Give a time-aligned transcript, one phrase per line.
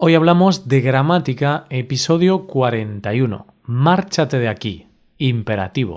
[0.00, 3.48] Hoy hablamos de gramática, episodio 41.
[3.64, 4.86] Márchate de aquí.
[5.18, 5.96] Imperativo.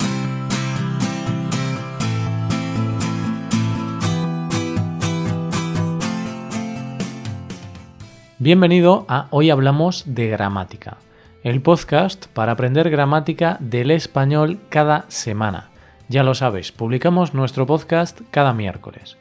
[8.40, 10.98] Bienvenido a Hoy Hablamos de Gramática,
[11.44, 15.70] el podcast para aprender gramática del español cada semana.
[16.10, 19.18] Ya lo sabes, publicamos nuestro podcast cada miércoles.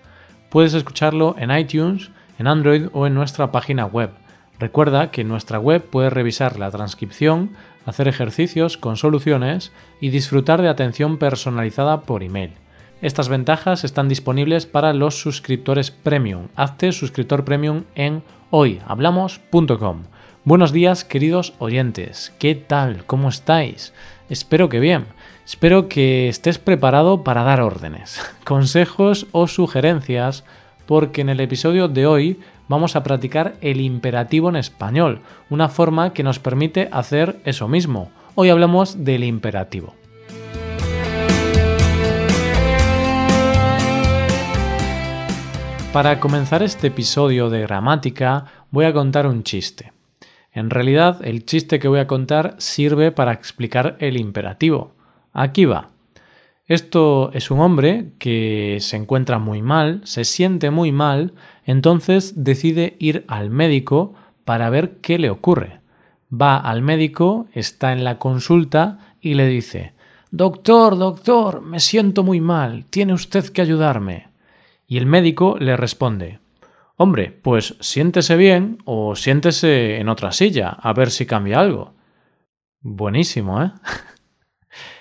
[0.48, 4.10] Puedes escucharlo en iTunes, en Android o en nuestra página web
[4.60, 7.56] Recuerda que en nuestra web puedes revisar la transcripción,
[7.86, 12.52] hacer ejercicios con soluciones y disfrutar de atención personalizada por email.
[13.00, 16.48] Estas ventajas están disponibles para los suscriptores premium.
[16.56, 20.02] Hazte suscriptor premium en hoyhablamos.com.
[20.44, 23.06] Buenos días queridos oyentes, ¿qué tal?
[23.06, 23.94] ¿Cómo estáis?
[24.28, 25.06] Espero que bien.
[25.46, 30.44] Espero que estés preparado para dar órdenes, consejos o sugerencias,
[30.90, 36.12] porque en el episodio de hoy vamos a practicar el imperativo en español, una forma
[36.12, 38.10] que nos permite hacer eso mismo.
[38.34, 39.94] Hoy hablamos del imperativo.
[45.92, 49.92] Para comenzar este episodio de gramática voy a contar un chiste.
[50.52, 54.90] En realidad el chiste que voy a contar sirve para explicar el imperativo.
[55.32, 55.90] Aquí va.
[56.70, 61.32] Esto es un hombre que se encuentra muy mal, se siente muy mal,
[61.64, 64.14] entonces decide ir al médico
[64.44, 65.80] para ver qué le ocurre.
[66.32, 69.94] Va al médico, está en la consulta y le dice
[70.30, 74.28] Doctor, doctor, me siento muy mal, tiene usted que ayudarme.
[74.86, 76.38] Y el médico le responde
[76.94, 81.94] Hombre, pues siéntese bien o siéntese en otra silla, a ver si cambia algo.
[82.80, 83.72] Buenísimo, ¿eh?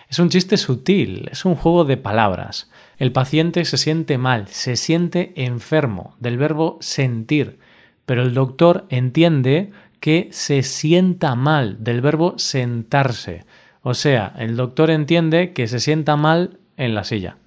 [0.10, 2.72] Es un chiste sutil, es un juego de palabras.
[2.98, 7.60] El paciente se siente mal, se siente enfermo, del verbo sentir,
[8.08, 13.46] pero el doctor entiende que se sienta mal, del verbo sentarse.
[13.84, 17.38] O sea, el doctor entiende que se sienta mal en la silla.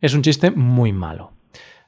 [0.00, 1.32] Es un chiste muy malo.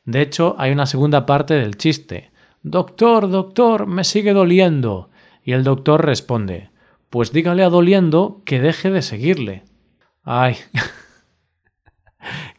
[0.04, 2.30] De hecho, hay una segunda parte del chiste.
[2.62, 5.08] Doctor, doctor, me sigue doliendo.
[5.42, 6.68] Y el doctor responde
[7.08, 9.69] Pues dígale a doliendo que deje de seguirle.
[10.24, 10.56] Ay.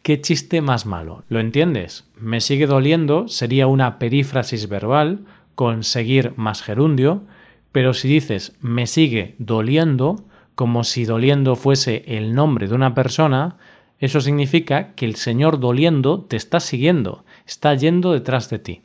[0.03, 1.23] Qué chiste más malo.
[1.29, 2.09] ¿Lo entiendes?
[2.17, 7.23] Me sigue doliendo sería una perífrasis verbal con seguir más gerundio,
[7.71, 13.57] pero si dices me sigue doliendo, como si doliendo fuese el nombre de una persona,
[13.99, 18.81] eso significa que el señor doliendo te está siguiendo, está yendo detrás de ti.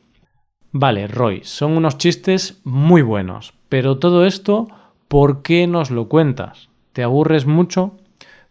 [0.71, 4.67] Vale, Roy, son unos chistes muy buenos, pero todo esto,
[5.07, 6.69] ¿por qué nos lo cuentas?
[6.93, 7.97] ¿Te aburres mucho?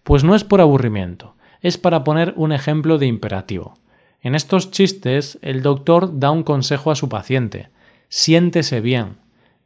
[0.07, 3.75] Pues no es por aburrimiento, es para poner un ejemplo de imperativo.
[4.21, 7.71] En estos chistes, el doctor da un consejo a su paciente.
[8.09, 9.17] Siéntese bien.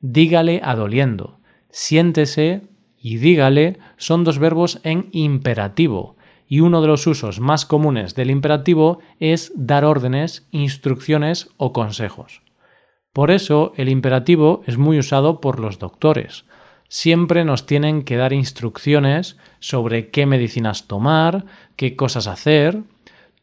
[0.00, 1.40] Dígale adoliendo.
[1.68, 2.62] Siéntese
[2.98, 6.16] y dígale son dos verbos en imperativo,
[6.48, 12.40] y uno de los usos más comunes del imperativo es dar órdenes, instrucciones o consejos.
[13.12, 16.46] Por eso el imperativo es muy usado por los doctores,
[16.90, 21.46] siempre nos tienen que dar instrucciones sobre qué medicinas tomar,
[21.76, 22.82] qué cosas hacer.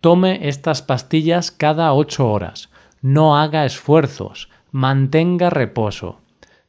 [0.02, 2.70] Tome estas pastillas cada ocho horas.
[3.02, 4.50] No haga esfuerzos.
[4.72, 6.20] Mantenga reposo.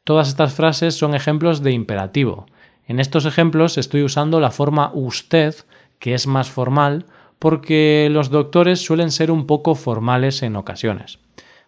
[0.05, 2.47] Todas estas frases son ejemplos de imperativo.
[2.87, 5.57] En estos ejemplos estoy usando la forma usted,
[5.99, 7.07] que es más formal,
[7.41, 11.19] porque los doctores suelen ser un poco formales en ocasiones.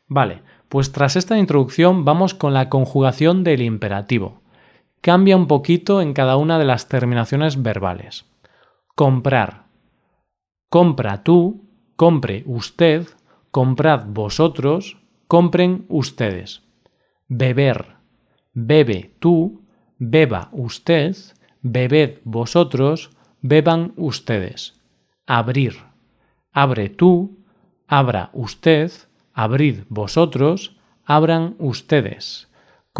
[0.06, 4.39] Vale, pues tras esta introducción vamos con la conjugación del imperativo
[5.00, 8.26] cambia un poquito en cada una de las terminaciones verbales.
[8.94, 9.66] Comprar.
[10.68, 13.08] Compra tú, compre usted,
[13.50, 16.62] comprad vosotros, compren ustedes.
[17.28, 17.96] Beber.
[18.52, 19.62] Bebe tú,
[19.98, 21.16] beba usted,
[21.62, 24.80] bebed vosotros, beban ustedes.
[25.26, 25.76] Abrir.
[26.52, 27.44] Abre tú,
[27.86, 28.90] abra usted,
[29.32, 32.49] abrid vosotros, abran ustedes.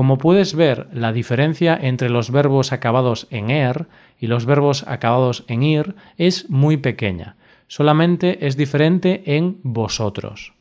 [0.01, 3.87] Como puedes ver, la diferencia entre los verbos acabados en er
[4.19, 7.37] y los verbos acabados en ir es muy pequeña,
[7.67, 10.55] solamente es diferente en vosotros.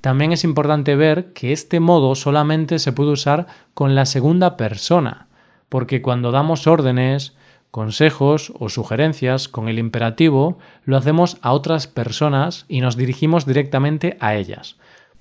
[0.00, 5.26] También es importante ver que este modo solamente se puede usar con la segunda persona,
[5.68, 7.36] porque cuando damos órdenes,
[7.72, 14.16] consejos o sugerencias con el imperativo, lo hacemos a otras personas y nos dirigimos directamente
[14.20, 14.76] a ellas.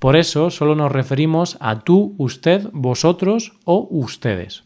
[0.06, 4.64] Por eso solo nos referimos a tú, usted, vosotros o ustedes.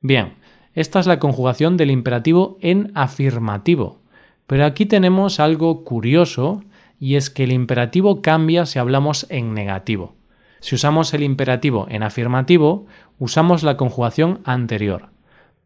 [0.00, 0.34] Bien,
[0.74, 3.98] esta es la conjugación del imperativo en afirmativo.
[4.46, 6.62] Pero aquí tenemos algo curioso
[7.00, 10.14] y es que el imperativo cambia si hablamos en negativo.
[10.60, 12.86] Si usamos el imperativo en afirmativo,
[13.18, 15.08] usamos la conjugación anterior.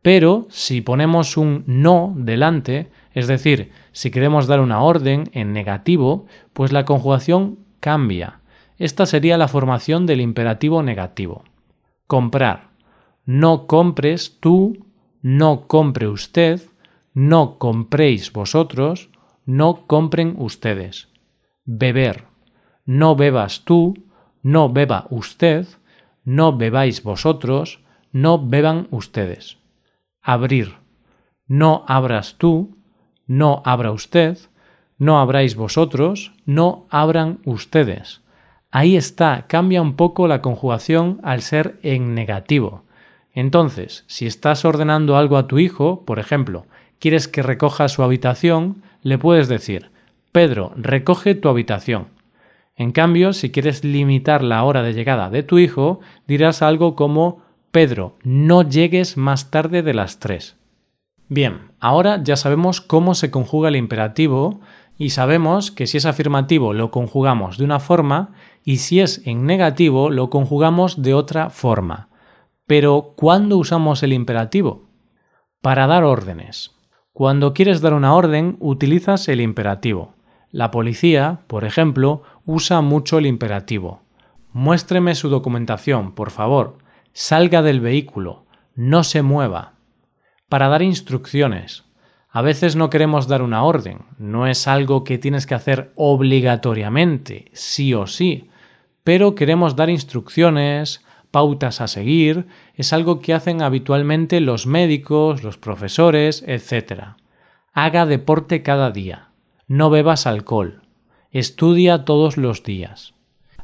[0.00, 6.24] Pero si ponemos un no delante, es decir, si queremos dar una orden en negativo,
[6.54, 8.39] pues la conjugación cambia.
[8.80, 11.44] Esta sería la formación del imperativo negativo.
[12.06, 12.70] Comprar.
[13.26, 14.86] No compres tú,
[15.20, 16.62] no compre usted,
[17.12, 19.10] no compréis vosotros,
[19.44, 21.08] no compren ustedes.
[21.66, 22.24] Beber.
[22.86, 24.06] No bebas tú,
[24.42, 25.68] no beba usted,
[26.24, 27.80] no bebáis vosotros,
[28.12, 29.58] no beban ustedes.
[30.22, 30.76] Abrir.
[31.46, 32.78] No abras tú,
[33.26, 34.38] no abra usted,
[34.96, 38.22] no abráis vosotros, no abran ustedes.
[38.70, 42.84] Ahí está, cambia un poco la conjugación al ser en negativo.
[43.32, 46.66] Entonces, si estás ordenando algo a tu hijo, por ejemplo,
[46.98, 49.90] quieres que recoja su habitación, le puedes decir
[50.32, 52.06] Pedro, recoge tu habitación.
[52.76, 57.42] En cambio, si quieres limitar la hora de llegada de tu hijo, dirás algo como
[57.72, 60.56] Pedro, no llegues más tarde de las tres.
[61.28, 64.60] Bien, ahora ya sabemos cómo se conjuga el imperativo
[65.00, 69.46] y sabemos que si es afirmativo lo conjugamos de una forma y si es en
[69.46, 72.10] negativo lo conjugamos de otra forma.
[72.66, 74.90] Pero, ¿cuándo usamos el imperativo?
[75.62, 76.72] Para dar órdenes.
[77.14, 80.12] Cuando quieres dar una orden, utilizas el imperativo.
[80.50, 84.02] La policía, por ejemplo, usa mucho el imperativo.
[84.52, 86.76] Muéstreme su documentación, por favor.
[87.14, 88.44] Salga del vehículo.
[88.74, 89.76] No se mueva.
[90.50, 91.84] Para dar instrucciones.
[92.32, 94.02] A veces no queremos dar una orden.
[94.18, 98.48] No es algo que tienes que hacer obligatoriamente, sí o sí.
[99.02, 102.46] Pero queremos dar instrucciones, pautas a seguir.
[102.74, 107.16] Es algo que hacen habitualmente los médicos, los profesores, etc.
[107.72, 109.30] Haga deporte cada día.
[109.66, 110.82] No bebas alcohol.
[111.32, 113.14] Estudia todos los días.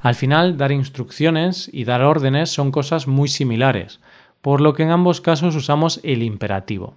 [0.00, 4.00] Al final, dar instrucciones y dar órdenes son cosas muy similares,
[4.40, 6.96] por lo que en ambos casos usamos el imperativo.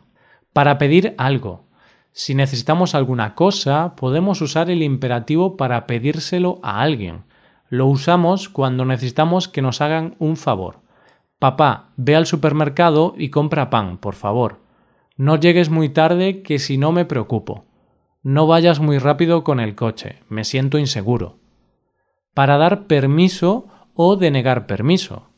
[0.54, 1.68] Para pedir algo.
[2.12, 7.24] Si necesitamos alguna cosa, podemos usar el imperativo para pedírselo a alguien.
[7.70, 10.82] Lo usamos cuando necesitamos que nos hagan un favor.
[11.38, 14.60] Papá, ve al supermercado y compra pan, por favor.
[15.16, 17.66] No llegues muy tarde que si no me preocupo.
[18.24, 21.38] No vayas muy rápido con el coche, me siento inseguro.
[22.34, 25.29] Para dar permiso o denegar permiso.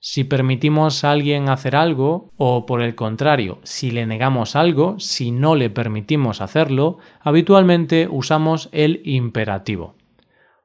[0.00, 5.30] Si permitimos a alguien hacer algo, o por el contrario, si le negamos algo, si
[5.30, 9.96] no le permitimos hacerlo, habitualmente usamos el imperativo.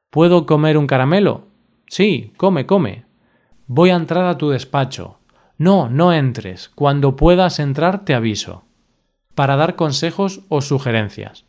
[0.10, 1.48] ¿Puedo comer un caramelo?
[1.88, 3.06] Sí, come, come.
[3.66, 5.20] Voy a entrar a tu despacho.
[5.58, 6.70] No, no entres.
[6.70, 8.66] Cuando puedas entrar te aviso.
[9.34, 11.46] Para dar consejos o sugerencias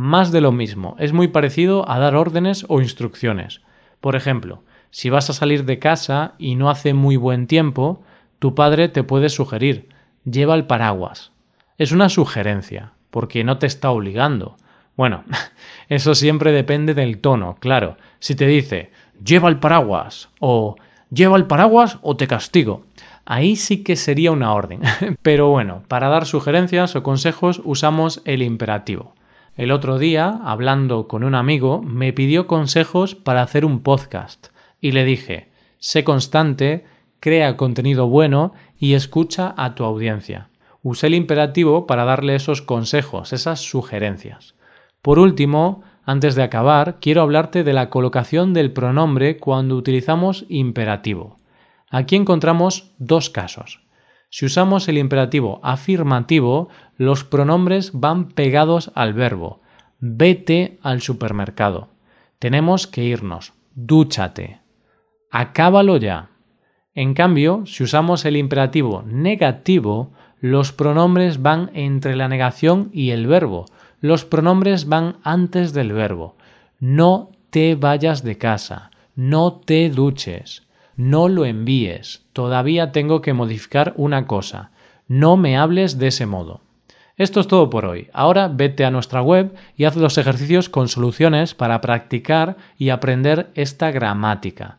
[0.00, 3.60] más de lo mismo, es muy parecido a dar órdenes o instrucciones.
[4.00, 8.02] Por ejemplo, si vas a salir de casa y no hace muy buen tiempo,
[8.38, 9.88] tu padre te puede sugerir
[10.24, 11.32] lleva el paraguas.
[11.78, 14.56] Es una sugerencia, porque no te está obligando.
[14.96, 15.24] Bueno,
[15.88, 17.96] eso siempre depende del tono, claro.
[18.18, 18.90] Si te dice
[19.22, 20.76] lleva el paraguas o
[21.10, 22.84] lleva el paraguas o te castigo.
[23.26, 24.80] Ahí sí que sería una orden.
[25.22, 29.14] Pero bueno, para dar sugerencias o consejos usamos el imperativo.
[29.56, 34.48] El otro día, hablando con un amigo, me pidió consejos para hacer un podcast
[34.80, 35.48] y le dije,
[35.78, 36.84] sé constante,
[37.20, 40.48] crea contenido bueno y escucha a tu audiencia.
[40.82, 44.54] Usé el imperativo para darle esos consejos, esas sugerencias.
[45.02, 51.36] Por último, antes de acabar, quiero hablarte de la colocación del pronombre cuando utilizamos imperativo.
[51.90, 53.80] Aquí encontramos dos casos.
[54.30, 59.60] Si usamos el imperativo afirmativo, los pronombres van pegados al verbo.
[59.98, 61.88] Vete al supermercado.
[62.38, 63.52] Tenemos que irnos.
[63.74, 64.59] Dúchate.
[65.30, 66.30] Acábalo ya.
[66.94, 73.26] En cambio, si usamos el imperativo negativo, los pronombres van entre la negación y el
[73.26, 73.66] verbo.
[74.00, 76.36] Los pronombres van antes del verbo.
[76.78, 78.90] No te vayas de casa.
[79.14, 80.66] No te duches
[81.00, 84.70] no lo envíes, todavía tengo que modificar una cosa,
[85.08, 86.60] no me hables de ese modo.
[87.16, 88.08] Esto es todo por hoy.
[88.12, 93.50] Ahora vete a nuestra web y haz los ejercicios con soluciones para practicar y aprender
[93.54, 94.78] esta gramática.